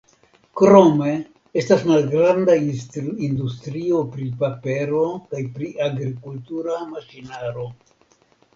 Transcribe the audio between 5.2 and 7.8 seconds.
kaj pri agrikultura maŝinaro.